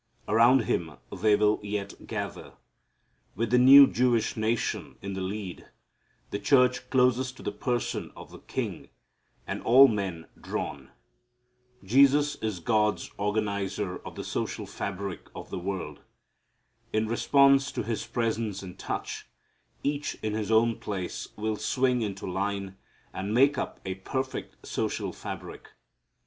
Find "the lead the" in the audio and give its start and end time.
5.13-6.39